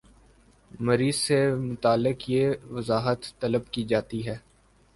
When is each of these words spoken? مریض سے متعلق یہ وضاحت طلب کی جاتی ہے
مریض 0.85 1.15
سے 1.17 1.37
متعلق 1.67 2.29
یہ 2.29 2.45
وضاحت 2.71 3.21
طلب 3.41 3.63
کی 3.73 3.83
جاتی 3.83 4.25
ہے 4.27 4.37